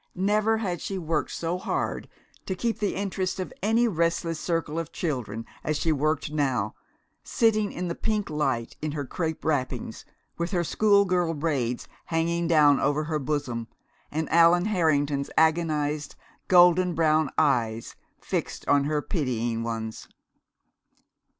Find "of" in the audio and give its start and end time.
3.39-3.53, 4.79-4.91